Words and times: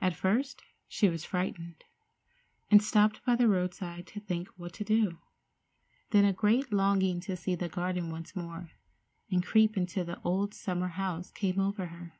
At 0.00 0.16
first 0.16 0.62
she 0.88 1.10
was 1.10 1.26
frightened, 1.26 1.84
and 2.70 2.82
stopped 2.82 3.22
by 3.26 3.36
the 3.36 3.48
roadside 3.50 4.06
to 4.06 4.18
think 4.18 4.48
what 4.56 4.72
to 4.72 4.82
do. 4.82 5.18
Then 6.08 6.24
a 6.24 6.32
great 6.32 6.72
longing 6.72 7.20
to 7.20 7.36
see 7.36 7.54
the 7.54 7.68
garden 7.68 8.08
once 8.10 8.34
more, 8.34 8.70
and 9.30 9.44
creep 9.44 9.76
into 9.76 10.04
the 10.04 10.18
old 10.22 10.54
summer 10.54 10.88
house, 10.88 11.30
came 11.30 11.60
over 11.60 11.88
her. 11.88 12.14